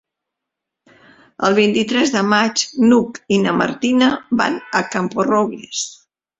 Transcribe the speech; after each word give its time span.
El 1.49 1.57
vint-i-tres 1.59 2.15
de 2.15 2.25
maig 2.31 2.65
n'Hug 2.87 3.21
i 3.37 3.41
na 3.45 3.55
Martina 3.61 4.11
van 4.43 4.59
a 4.81 4.85
Camporrobles. 4.99 5.89